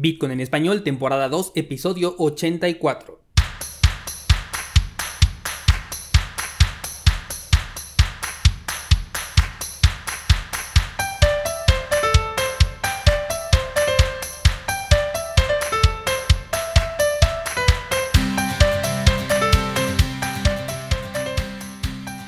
[0.00, 3.20] Bitcoin en español, temporada 2, episodio 84.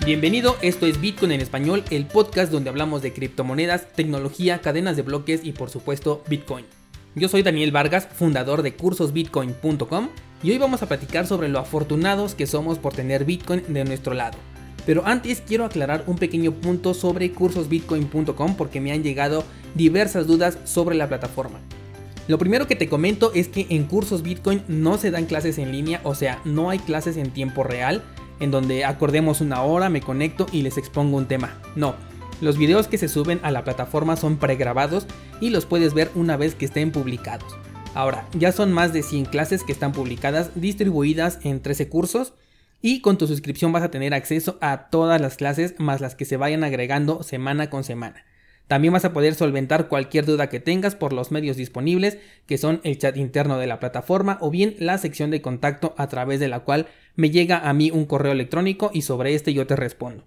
[0.05, 5.03] Bienvenido, esto es Bitcoin en español, el podcast donde hablamos de criptomonedas, tecnología, cadenas de
[5.03, 6.67] bloques y por supuesto Bitcoin.
[7.17, 10.09] Yo soy Daniel Vargas, fundador de cursosbitcoin.com
[10.45, 14.15] y hoy vamos a platicar sobre lo afortunados que somos por tener Bitcoin de nuestro
[14.15, 14.39] lado.
[14.87, 20.59] Pero antes quiero aclarar un pequeño punto sobre cursosbitcoin.com porque me han llegado diversas dudas
[20.65, 21.59] sobre la plataforma.
[22.29, 25.73] Lo primero que te comento es que en Cursos Bitcoin no se dan clases en
[25.73, 28.05] línea, o sea, no hay clases en tiempo real,
[28.39, 31.59] en donde acordemos una hora, me conecto y les expongo un tema.
[31.75, 31.97] No,
[32.41, 35.07] los videos que se suben a la plataforma son pregrabados
[35.41, 37.57] y los puedes ver una vez que estén publicados.
[37.95, 42.35] Ahora, ya son más de 100 clases que están publicadas, distribuidas en 13 cursos
[42.83, 46.25] y con tu suscripción vas a tener acceso a todas las clases más las que
[46.25, 48.25] se vayan agregando semana con semana.
[48.69, 52.81] También vas a poder solventar cualquier duda que tengas por los medios disponibles, que son
[52.85, 56.47] el chat interno de la plataforma o bien la sección de contacto a través de
[56.47, 60.25] la cual me llega a mí un correo electrónico y sobre este yo te respondo.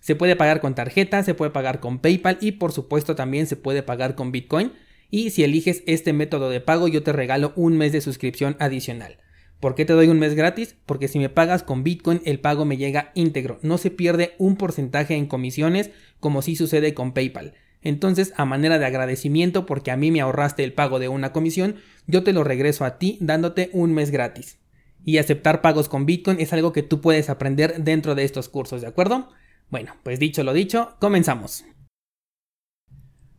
[0.00, 3.56] Se puede pagar con tarjeta, se puede pagar con PayPal y por supuesto también se
[3.56, 4.72] puede pagar con Bitcoin.
[5.10, 9.18] Y si eliges este método de pago yo te regalo un mes de suscripción adicional.
[9.60, 10.76] ¿Por qué te doy un mes gratis?
[10.86, 14.56] Porque si me pagas con Bitcoin el pago me llega íntegro, no se pierde un
[14.56, 15.90] porcentaje en comisiones
[16.20, 17.54] como si sucede con PayPal.
[17.82, 21.76] Entonces, a manera de agradecimiento porque a mí me ahorraste el pago de una comisión,
[22.06, 24.58] yo te lo regreso a ti dándote un mes gratis.
[25.04, 28.80] Y aceptar pagos con Bitcoin es algo que tú puedes aprender dentro de estos cursos,
[28.80, 29.28] ¿de acuerdo?
[29.70, 31.64] Bueno, pues dicho lo dicho, comenzamos.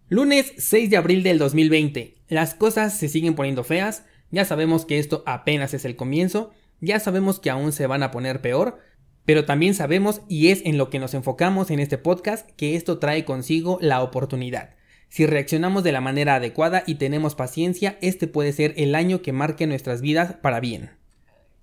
[0.10, 2.18] Lunes 6 de abril del 2020.
[2.28, 7.00] Las cosas se siguen poniendo feas, ya sabemos que esto apenas es el comienzo, ya
[7.00, 8.80] sabemos que aún se van a poner peor,
[9.26, 13.00] pero también sabemos, y es en lo que nos enfocamos en este podcast, que esto
[13.00, 14.76] trae consigo la oportunidad.
[15.10, 19.34] Si reaccionamos de la manera adecuada y tenemos paciencia, este puede ser el año que
[19.34, 20.92] marque nuestras vidas para bien.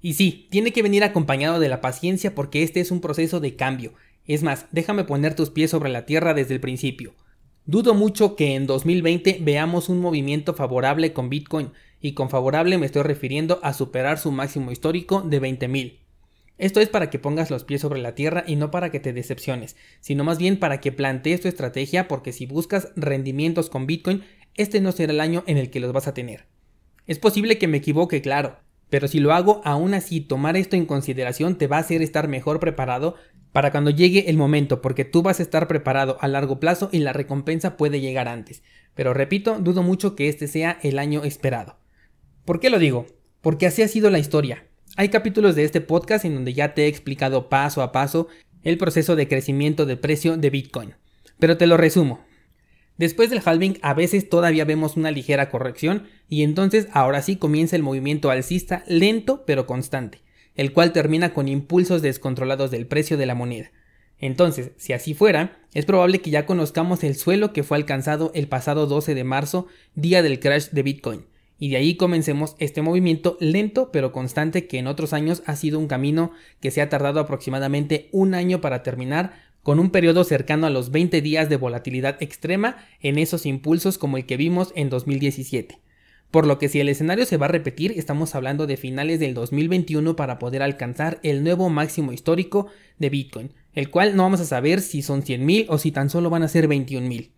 [0.00, 3.56] Y sí, tiene que venir acompañado de la paciencia porque este es un proceso de
[3.56, 3.94] cambio,
[4.34, 7.14] es más, déjame poner tus pies sobre la tierra desde el principio.
[7.64, 12.86] Dudo mucho que en 2020 veamos un movimiento favorable con Bitcoin, y con favorable me
[12.86, 15.98] estoy refiriendo a superar su máximo histórico de 20.000.
[16.58, 19.12] Esto es para que pongas los pies sobre la tierra y no para que te
[19.12, 24.22] decepciones, sino más bien para que plantees tu estrategia porque si buscas rendimientos con Bitcoin,
[24.54, 26.46] este no será el año en el que los vas a tener.
[27.06, 28.56] Es posible que me equivoque, claro,
[28.88, 32.28] pero si lo hago, aún así tomar esto en consideración te va a hacer estar
[32.28, 33.16] mejor preparado
[33.52, 36.98] para cuando llegue el momento, porque tú vas a estar preparado a largo plazo y
[36.98, 38.62] la recompensa puede llegar antes.
[38.94, 41.78] Pero repito, dudo mucho que este sea el año esperado.
[42.44, 43.06] ¿Por qué lo digo?
[43.40, 44.66] Porque así ha sido la historia.
[44.96, 48.28] Hay capítulos de este podcast en donde ya te he explicado paso a paso
[48.62, 50.94] el proceso de crecimiento de precio de Bitcoin.
[51.38, 52.24] Pero te lo resumo.
[52.98, 57.76] Después del halving a veces todavía vemos una ligera corrección y entonces ahora sí comienza
[57.76, 60.25] el movimiento alcista lento pero constante
[60.56, 63.70] el cual termina con impulsos descontrolados del precio de la moneda.
[64.18, 68.48] Entonces, si así fuera, es probable que ya conozcamos el suelo que fue alcanzado el
[68.48, 71.26] pasado 12 de marzo, día del crash de Bitcoin,
[71.58, 75.78] y de ahí comencemos este movimiento lento pero constante que en otros años ha sido
[75.78, 80.68] un camino que se ha tardado aproximadamente un año para terminar, con un periodo cercano
[80.68, 84.90] a los 20 días de volatilidad extrema en esos impulsos como el que vimos en
[84.90, 85.80] 2017.
[86.30, 89.34] Por lo que si el escenario se va a repetir, estamos hablando de finales del
[89.34, 92.66] 2021 para poder alcanzar el nuevo máximo histórico
[92.98, 96.28] de Bitcoin, el cual no vamos a saber si son 100.000 o si tan solo
[96.28, 97.30] van a ser 21.000.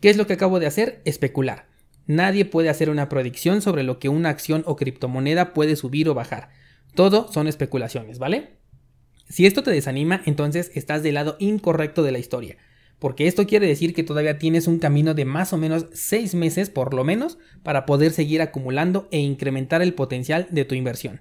[0.00, 1.00] ¿Qué es lo que acabo de hacer?
[1.04, 1.66] Especular.
[2.06, 6.14] Nadie puede hacer una predicción sobre lo que una acción o criptomoneda puede subir o
[6.14, 6.50] bajar.
[6.94, 8.56] Todo son especulaciones, ¿vale?
[9.28, 12.58] Si esto te desanima, entonces estás del lado incorrecto de la historia
[13.02, 16.70] porque esto quiere decir que todavía tienes un camino de más o menos 6 meses
[16.70, 21.20] por lo menos para poder seguir acumulando e incrementar el potencial de tu inversión.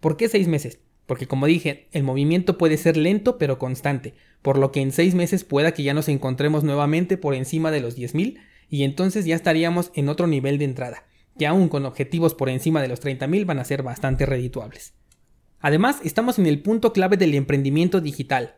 [0.00, 0.80] ¿Por qué 6 meses?
[1.04, 5.14] Porque como dije, el movimiento puede ser lento pero constante, por lo que en 6
[5.14, 8.38] meses pueda que ya nos encontremos nuevamente por encima de los 10.000
[8.70, 11.04] y entonces ya estaríamos en otro nivel de entrada,
[11.38, 14.94] que aún con objetivos por encima de los 30.000 van a ser bastante redituables.
[15.60, 18.54] Además, estamos en el punto clave del emprendimiento digital,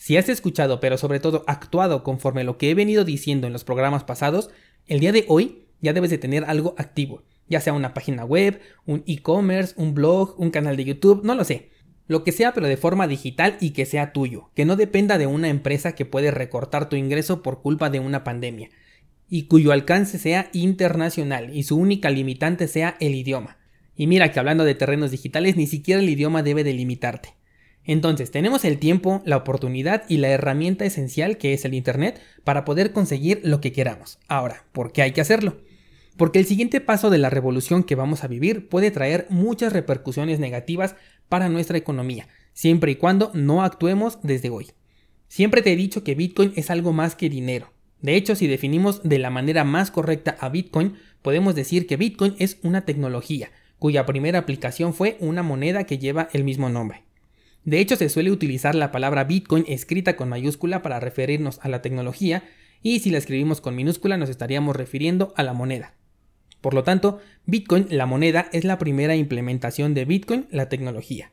[0.00, 3.64] si has escuchado, pero sobre todo actuado conforme lo que he venido diciendo en los
[3.64, 4.48] programas pasados,
[4.86, 8.62] el día de hoy ya debes de tener algo activo, ya sea una página web,
[8.86, 11.68] un e-commerce, un blog, un canal de YouTube, no lo sé.
[12.06, 15.26] Lo que sea, pero de forma digital y que sea tuyo, que no dependa de
[15.26, 18.70] una empresa que puede recortar tu ingreso por culpa de una pandemia.
[19.28, 23.58] y cuyo alcance sea internacional y su única limitante sea el idioma.
[23.94, 27.34] Y mira que hablando de terrenos digitales ni siquiera el idioma debe delimitarte.
[27.84, 32.64] Entonces tenemos el tiempo, la oportunidad y la herramienta esencial que es el Internet para
[32.64, 34.18] poder conseguir lo que queramos.
[34.28, 35.58] Ahora, ¿por qué hay que hacerlo?
[36.16, 40.38] Porque el siguiente paso de la revolución que vamos a vivir puede traer muchas repercusiones
[40.38, 40.94] negativas
[41.28, 44.68] para nuestra economía, siempre y cuando no actuemos desde hoy.
[45.28, 47.72] Siempre te he dicho que Bitcoin es algo más que dinero.
[48.02, 52.34] De hecho, si definimos de la manera más correcta a Bitcoin, podemos decir que Bitcoin
[52.38, 57.04] es una tecnología, cuya primera aplicación fue una moneda que lleva el mismo nombre.
[57.64, 61.82] De hecho, se suele utilizar la palabra Bitcoin escrita con mayúscula para referirnos a la
[61.82, 62.44] tecnología,
[62.82, 65.94] y si la escribimos con minúscula nos estaríamos refiriendo a la moneda.
[66.60, 71.32] Por lo tanto, Bitcoin, la moneda, es la primera implementación de Bitcoin, la tecnología.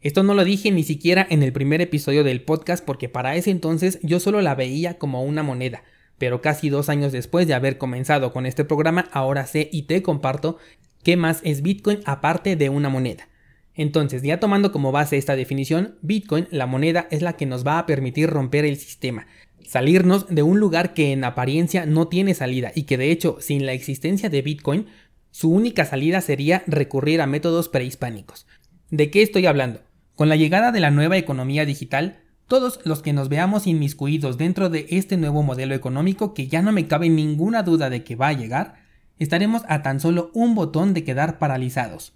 [0.00, 3.50] Esto no lo dije ni siquiera en el primer episodio del podcast porque para ese
[3.50, 5.84] entonces yo solo la veía como una moneda,
[6.18, 10.02] pero casi dos años después de haber comenzado con este programa, ahora sé y te
[10.02, 10.58] comparto
[11.04, 13.28] qué más es Bitcoin aparte de una moneda.
[13.74, 17.78] Entonces, ya tomando como base esta definición, Bitcoin, la moneda, es la que nos va
[17.78, 19.26] a permitir romper el sistema,
[19.64, 23.64] salirnos de un lugar que en apariencia no tiene salida y que de hecho, sin
[23.64, 24.86] la existencia de Bitcoin,
[25.30, 28.46] su única salida sería recurrir a métodos prehispánicos.
[28.90, 29.80] ¿De qué estoy hablando?
[30.14, 34.68] Con la llegada de la nueva economía digital, todos los que nos veamos inmiscuidos dentro
[34.68, 38.28] de este nuevo modelo económico que ya no me cabe ninguna duda de que va
[38.28, 38.74] a llegar,
[39.18, 42.12] estaremos a tan solo un botón de quedar paralizados.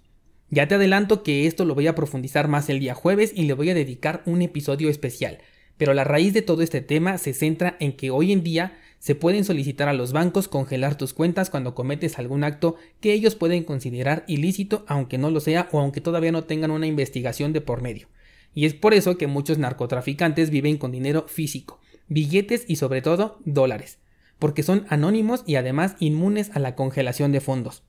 [0.49, 3.53] Ya te adelanto que esto lo voy a profundizar más el día jueves y le
[3.53, 5.39] voy a dedicar un episodio especial,
[5.77, 9.13] pero la raíz de todo este tema se centra en que hoy en día se
[9.13, 13.63] pueden solicitar a los bancos congelar tus cuentas cuando cometes algún acto que ellos pueden
[13.63, 17.81] considerar ilícito aunque no lo sea o aunque todavía no tengan una investigación de por
[17.81, 18.07] medio.
[18.55, 23.39] Y es por eso que muchos narcotraficantes viven con dinero físico, billetes y sobre todo
[23.43, 23.99] dólares,
[24.39, 27.83] porque son anónimos y además inmunes a la congelación de fondos.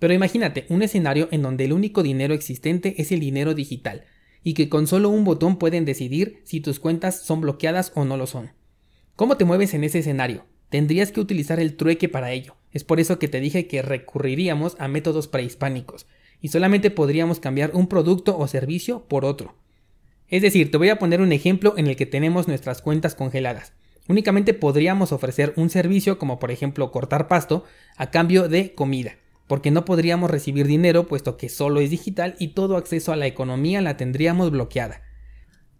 [0.00, 4.06] Pero imagínate un escenario en donde el único dinero existente es el dinero digital,
[4.42, 8.16] y que con solo un botón pueden decidir si tus cuentas son bloqueadas o no
[8.16, 8.50] lo son.
[9.14, 10.46] ¿Cómo te mueves en ese escenario?
[10.70, 12.56] Tendrías que utilizar el trueque para ello.
[12.72, 16.06] Es por eso que te dije que recurriríamos a métodos prehispánicos,
[16.40, 19.54] y solamente podríamos cambiar un producto o servicio por otro.
[20.28, 23.74] Es decir, te voy a poner un ejemplo en el que tenemos nuestras cuentas congeladas.
[24.08, 27.64] Únicamente podríamos ofrecer un servicio como por ejemplo cortar pasto
[27.96, 29.16] a cambio de comida,
[29.50, 33.26] porque no podríamos recibir dinero puesto que solo es digital y todo acceso a la
[33.26, 35.02] economía la tendríamos bloqueada.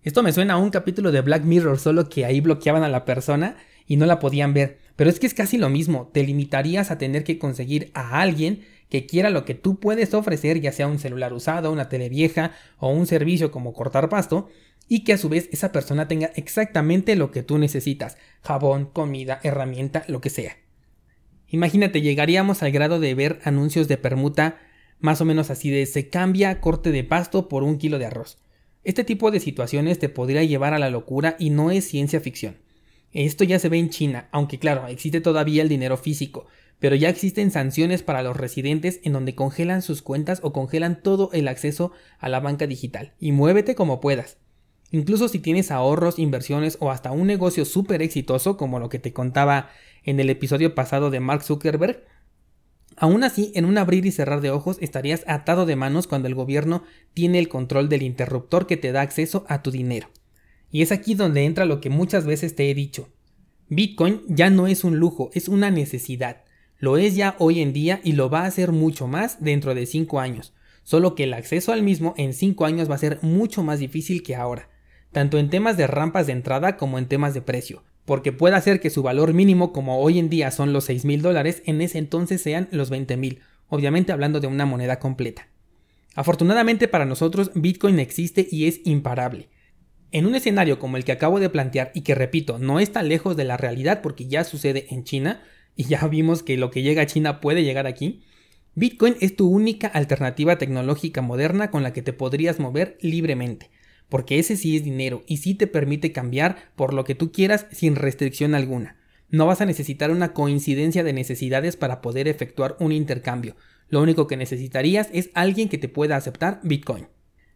[0.02, 3.04] Esto me suena a un capítulo de Black Mirror, solo que ahí bloqueaban a la
[3.04, 4.80] persona y no la podían ver.
[4.96, 8.66] Pero es que es casi lo mismo, te limitarías a tener que conseguir a alguien
[8.88, 12.50] que quiera lo que tú puedes ofrecer, ya sea un celular usado, una tele vieja
[12.80, 14.48] o un servicio como cortar pasto,
[14.88, 19.38] y que a su vez esa persona tenga exactamente lo que tú necesitas, jabón, comida,
[19.44, 20.56] herramienta, lo que sea.
[21.50, 24.58] Imagínate, llegaríamos al grado de ver anuncios de permuta
[25.00, 28.38] más o menos así de se cambia corte de pasto por un kilo de arroz.
[28.84, 32.58] Este tipo de situaciones te podría llevar a la locura y no es ciencia ficción.
[33.12, 36.46] Esto ya se ve en China, aunque claro, existe todavía el dinero físico,
[36.78, 41.30] pero ya existen sanciones para los residentes en donde congelan sus cuentas o congelan todo
[41.32, 43.12] el acceso a la banca digital.
[43.18, 44.38] Y muévete como puedas.
[44.90, 49.12] Incluso si tienes ahorros, inversiones o hasta un negocio súper exitoso como lo que te
[49.12, 49.70] contaba
[50.04, 52.04] en el episodio pasado de Mark Zuckerberg,
[52.96, 56.34] Aún así, en un abrir y cerrar de ojos estarías atado de manos cuando el
[56.34, 56.82] gobierno
[57.14, 60.10] tiene el control del interruptor que te da acceso a tu dinero.
[60.70, 63.08] Y es aquí donde entra lo que muchas veces te he dicho.
[63.68, 66.44] Bitcoin ya no es un lujo, es una necesidad.
[66.78, 69.86] Lo es ya hoy en día y lo va a ser mucho más dentro de
[69.86, 73.62] 5 años, solo que el acceso al mismo en 5 años va a ser mucho
[73.62, 74.68] más difícil que ahora,
[75.12, 78.80] tanto en temas de rampas de entrada como en temas de precio, porque puede ser
[78.80, 81.98] que su valor mínimo, como hoy en día son los 6 mil dólares, en ese
[81.98, 85.48] entonces sean los 20 mil, obviamente hablando de una moneda completa.
[86.14, 89.48] Afortunadamente para nosotros, Bitcoin existe y es imparable.
[90.12, 93.36] En un escenario como el que acabo de plantear y que repito, no está lejos
[93.36, 95.42] de la realidad porque ya sucede en China,
[95.76, 98.22] y ya vimos que lo que llega a China puede llegar aquí,
[98.74, 103.70] Bitcoin es tu única alternativa tecnológica moderna con la que te podrías mover libremente
[104.10, 107.66] porque ese sí es dinero y sí te permite cambiar por lo que tú quieras
[107.70, 108.96] sin restricción alguna.
[109.30, 113.56] No vas a necesitar una coincidencia de necesidades para poder efectuar un intercambio.
[113.88, 117.06] Lo único que necesitarías es alguien que te pueda aceptar Bitcoin.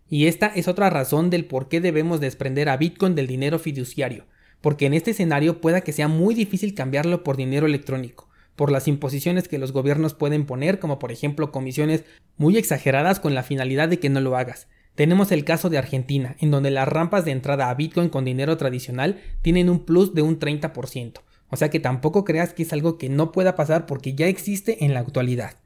[0.09, 4.27] Y esta es otra razón del por qué debemos desprender a Bitcoin del dinero fiduciario,
[4.61, 8.87] porque en este escenario pueda que sea muy difícil cambiarlo por dinero electrónico, por las
[8.87, 12.05] imposiciones que los gobiernos pueden poner, como por ejemplo comisiones
[12.37, 14.69] muy exageradas con la finalidad de que no lo hagas.
[14.95, 18.57] Tenemos el caso de Argentina, en donde las rampas de entrada a Bitcoin con dinero
[18.57, 21.21] tradicional tienen un plus de un 30%,
[21.51, 24.85] O sea que tampoco creas que es algo que no pueda pasar porque ya existe
[24.85, 25.57] en la actualidad.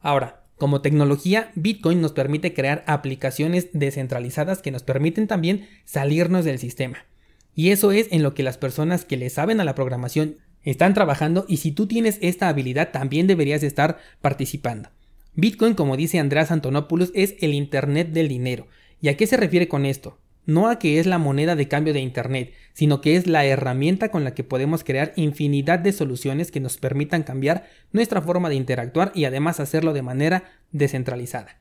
[0.00, 6.58] Ahora, como tecnología, Bitcoin nos permite crear aplicaciones descentralizadas que nos permiten también salirnos del
[6.58, 7.06] sistema.
[7.54, 10.94] Y eso es en lo que las personas que le saben a la programación están
[10.94, 14.90] trabajando y si tú tienes esta habilidad también deberías estar participando.
[15.34, 18.66] Bitcoin, como dice Andreas Antonopoulos, es el Internet del dinero.
[19.00, 20.18] ¿Y a qué se refiere con esto?
[20.44, 24.10] No a que es la moneda de cambio de Internet, sino que es la herramienta
[24.10, 28.56] con la que podemos crear infinidad de soluciones que nos permitan cambiar nuestra forma de
[28.56, 31.60] interactuar y además hacerlo de manera descentralizada.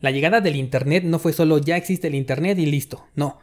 [0.00, 3.38] La llegada del Internet no fue solo ya existe el Internet y listo, no.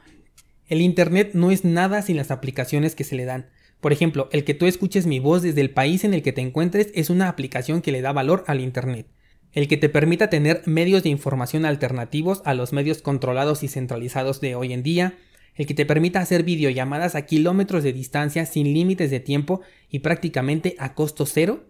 [0.68, 3.50] El Internet no es nada sin las aplicaciones que se le dan.
[3.80, 6.42] Por ejemplo, el que tú escuches mi voz desde el país en el que te
[6.42, 9.08] encuentres es una aplicación que le da valor al Internet.
[9.54, 14.40] El que te permita tener medios de información alternativos a los medios controlados y centralizados
[14.40, 15.16] de hoy en día,
[15.56, 20.00] el que te permita hacer videollamadas a kilómetros de distancia sin límites de tiempo y
[20.00, 21.66] prácticamente a costo cero,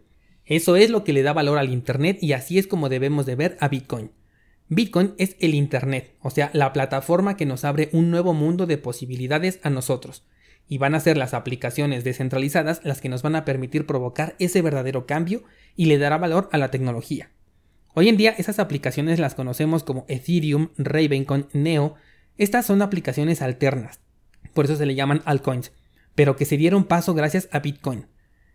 [0.46, 3.36] eso es lo que le da valor al Internet y así es como debemos de
[3.36, 4.12] ver a Bitcoin.
[4.70, 8.78] Bitcoin es el Internet, o sea, la plataforma que nos abre un nuevo mundo de
[8.78, 10.24] posibilidades a nosotros
[10.68, 14.62] y van a ser las aplicaciones descentralizadas las que nos van a permitir provocar ese
[14.62, 15.44] verdadero cambio
[15.76, 17.32] y le dará valor a la tecnología.
[17.94, 21.96] Hoy en día esas aplicaciones las conocemos como Ethereum, Ravencoin, Neo.
[22.38, 24.00] Estas son aplicaciones alternas,
[24.54, 25.72] por eso se le llaman altcoins,
[26.16, 28.08] pero que se dieron paso gracias a Bitcoin.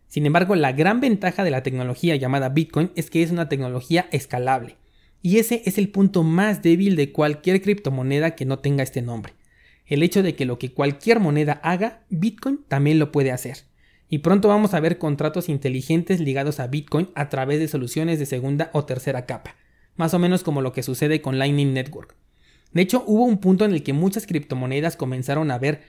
[0.09, 4.09] Sin embargo, la gran ventaja de la tecnología llamada Bitcoin es que es una tecnología
[4.13, 4.77] escalable.
[5.23, 9.35] Y ese es el punto más débil de cualquier criptomoneda que no tenga este nombre
[9.87, 13.59] el hecho de que lo que cualquier moneda haga, Bitcoin también lo puede hacer.
[14.09, 18.27] Y pronto vamos a ver contratos inteligentes ligados a Bitcoin a través de soluciones de
[18.27, 19.57] segunda o tercera capa,
[19.97, 22.15] más o menos como lo que sucede con Lightning Network.
[22.73, 25.83] De hecho, hubo un punto en el que muchas criptomonedas comenzaron a ver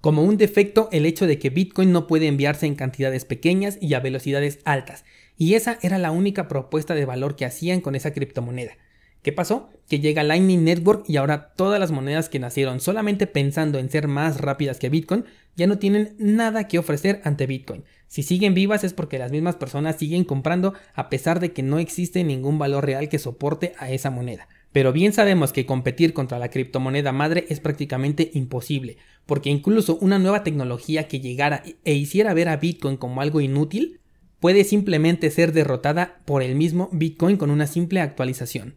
[0.00, 3.94] como un defecto el hecho de que Bitcoin no puede enviarse en cantidades pequeñas y
[3.94, 5.04] a velocidades altas,
[5.38, 8.76] y esa era la única propuesta de valor que hacían con esa criptomoneda.
[9.24, 9.70] ¿Qué pasó?
[9.88, 14.06] Que llega Lightning Network y ahora todas las monedas que nacieron solamente pensando en ser
[14.06, 15.24] más rápidas que Bitcoin
[15.56, 17.84] ya no tienen nada que ofrecer ante Bitcoin.
[18.06, 21.78] Si siguen vivas es porque las mismas personas siguen comprando a pesar de que no
[21.78, 24.46] existe ningún valor real que soporte a esa moneda.
[24.72, 30.18] Pero bien sabemos que competir contra la criptomoneda madre es prácticamente imposible, porque incluso una
[30.18, 34.00] nueva tecnología que llegara e hiciera ver a Bitcoin como algo inútil
[34.38, 38.74] puede simplemente ser derrotada por el mismo Bitcoin con una simple actualización.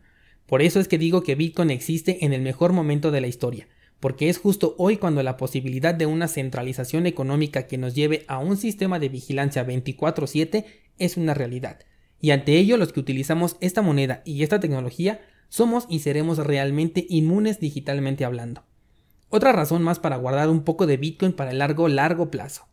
[0.48, 3.68] Por eso es que digo que Bitcoin existe en el mejor momento de la historia,
[4.00, 8.40] porque es justo hoy cuando la posibilidad de una centralización económica que nos lleve a
[8.40, 10.66] un sistema de vigilancia 24/7
[11.00, 11.80] es una realidad.
[12.22, 17.06] Y ante ello los que utilizamos esta moneda y esta tecnología somos y seremos realmente
[17.10, 18.64] inmunes digitalmente hablando.
[19.30, 22.68] Otra razón más para guardar un poco de Bitcoin para el largo, largo plazo.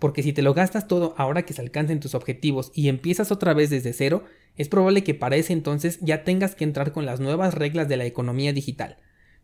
[0.00, 3.54] Porque si te lo gastas todo ahora que se alcancen tus objetivos y empiezas otra
[3.54, 4.24] vez desde cero,
[4.56, 7.98] es probable que para ese entonces ya tengas que entrar con las nuevas reglas de
[7.98, 8.96] la economía digital.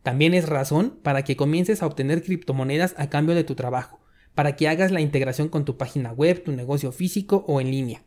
[0.03, 4.01] También es razón para que comiences a obtener criptomonedas a cambio de tu trabajo,
[4.35, 8.03] para que hagas la integración con tu página web, tu negocio físico o en línea.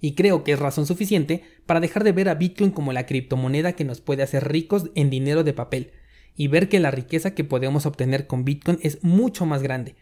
[0.00, 3.72] Y creo que es razón suficiente para dejar de ver a Bitcoin como la criptomoneda
[3.72, 5.92] que nos puede hacer ricos en dinero de papel,
[6.36, 9.96] y ver que la riqueza que podemos obtener con Bitcoin es mucho más grande,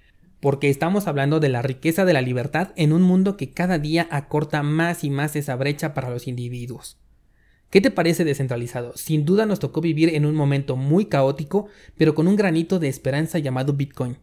[0.44, 4.06] porque estamos hablando de la riqueza de la libertad en un mundo que cada día
[4.10, 6.98] acorta más y más esa brecha para los individuos.
[7.70, 8.94] ¿Qué te parece descentralizado?
[8.94, 12.88] Sin duda nos tocó vivir en un momento muy caótico, pero con un granito de
[12.88, 14.18] esperanza llamado Bitcoin.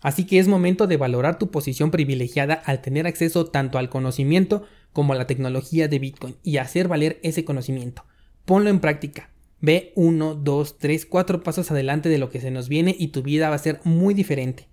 [0.00, 4.64] Así que es momento de valorar tu posición privilegiada al tener acceso tanto al conocimiento
[4.92, 8.04] como a la tecnología de Bitcoin y hacer valer ese conocimiento.
[8.44, 9.30] Ponlo en práctica.
[9.60, 13.22] Ve uno, dos, tres, cuatro pasos adelante de lo que se nos viene y tu
[13.22, 14.69] vida va a ser muy diferente.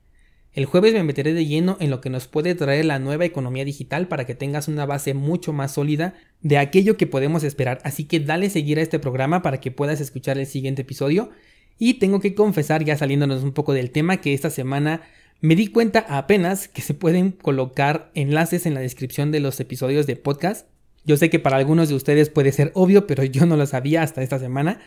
[0.57, 3.63] El jueves me meteré de lleno en lo que nos puede traer la nueva economía
[3.63, 7.77] digital para que tengas una base mucho más sólida de aquello que podemos esperar.
[7.83, 11.29] Así que dale seguir a este programa para que puedas escuchar el siguiente episodio.
[11.77, 15.03] Y tengo que confesar, ya saliéndonos un poco del tema, que esta semana
[15.41, 20.07] me di cuenta apenas que se pueden colocar enlaces en la descripción de los episodios
[20.07, 20.67] de podcast.
[21.05, 24.01] Yo sé que para algunos de ustedes puede ser obvio, pero yo no lo sabía
[24.01, 24.79] hasta esta semana.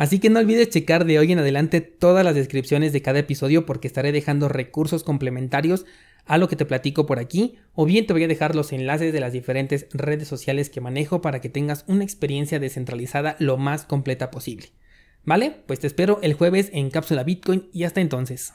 [0.00, 3.66] Así que no olvides checar de hoy en adelante todas las descripciones de cada episodio
[3.66, 5.84] porque estaré dejando recursos complementarios
[6.24, 9.12] a lo que te platico por aquí o bien te voy a dejar los enlaces
[9.12, 13.84] de las diferentes redes sociales que manejo para que tengas una experiencia descentralizada lo más
[13.84, 14.68] completa posible.
[15.26, 15.56] ¿Vale?
[15.66, 18.54] Pues te espero el jueves en Cápsula Bitcoin y hasta entonces.